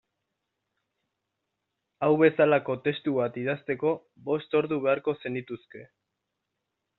[2.07, 3.93] Hau bezalako testu bat idazteko
[4.31, 5.85] bost ordu beharko zenituzke.